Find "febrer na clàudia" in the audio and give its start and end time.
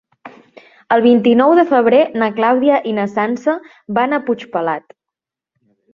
1.73-2.79